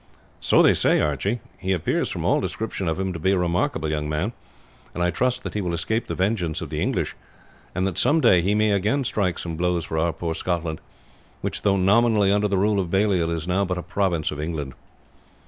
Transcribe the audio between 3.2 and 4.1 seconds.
a remarkable young